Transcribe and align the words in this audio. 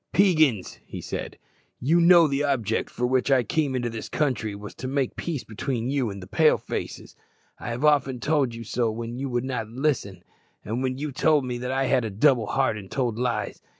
"Peigans," 0.13 0.79
he 0.83 0.99
said, 0.99 1.37
"you 1.79 2.01
know 2.01 2.27
the 2.27 2.43
object 2.43 2.89
for 2.89 3.05
which 3.05 3.29
I 3.29 3.43
came 3.43 3.75
into 3.75 3.87
this 3.87 4.09
country 4.09 4.55
was 4.55 4.73
to 4.81 4.87
make 4.87 5.15
peace 5.15 5.43
between 5.43 5.91
you 5.91 6.09
and 6.09 6.23
the 6.23 6.27
Pale 6.27 6.57
faces. 6.57 7.15
I 7.59 7.69
have 7.69 7.85
often 7.85 8.19
told 8.19 8.55
you 8.55 8.63
so 8.63 8.89
when 8.89 9.19
you 9.19 9.29
would 9.29 9.45
not 9.45 9.67
listen, 9.69 10.23
and 10.65 10.81
when 10.81 10.97
you 10.97 11.11
told 11.11 11.45
me 11.45 11.59
that 11.59 11.71
I 11.71 11.85
had 11.85 12.03
a 12.03 12.09
double 12.09 12.47
heart 12.47 12.79
and 12.79 12.89
told 12.89 13.19
lies. 13.19 13.61